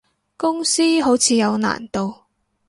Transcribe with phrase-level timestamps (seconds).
[0.35, 2.11] 公司好似有難度